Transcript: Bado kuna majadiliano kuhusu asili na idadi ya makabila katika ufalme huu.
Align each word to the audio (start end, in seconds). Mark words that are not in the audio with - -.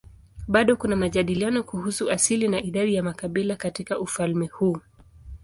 Bado 0.47 0.75
kuna 0.75 0.95
majadiliano 0.95 1.63
kuhusu 1.63 2.11
asili 2.11 2.47
na 2.47 2.61
idadi 2.63 2.95
ya 2.95 3.03
makabila 3.03 3.55
katika 3.55 3.99
ufalme 3.99 4.45
huu. 4.47 4.77